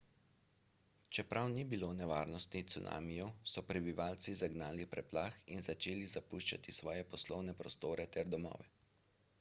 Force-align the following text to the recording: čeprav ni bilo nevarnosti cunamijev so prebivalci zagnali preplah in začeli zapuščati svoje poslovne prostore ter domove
čeprav 1.17 1.49
ni 1.55 1.65
bilo 1.73 1.89
nevarnosti 1.97 2.61
cunamijev 2.75 3.29
so 3.51 3.63
prebivalci 3.67 4.35
zagnali 4.41 4.89
preplah 4.95 5.39
in 5.57 5.63
začeli 5.69 6.11
zapuščati 6.17 6.77
svoje 6.81 7.07
poslovne 7.15 7.59
prostore 7.63 8.11
ter 8.17 8.35
domove 8.37 8.69